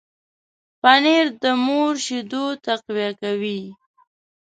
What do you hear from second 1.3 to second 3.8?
د مور شیدو تقویه کوي.